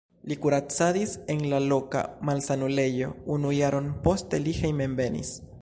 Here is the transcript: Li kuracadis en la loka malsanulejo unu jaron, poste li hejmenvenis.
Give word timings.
Li 0.29 0.35
kuracadis 0.43 1.13
en 1.33 1.43
la 1.51 1.59
loka 1.73 2.01
malsanulejo 2.31 3.13
unu 3.37 3.55
jaron, 3.59 3.95
poste 4.09 4.45
li 4.49 4.59
hejmenvenis. 4.65 5.37